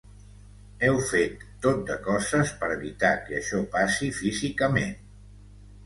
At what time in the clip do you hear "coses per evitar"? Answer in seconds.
2.09-3.13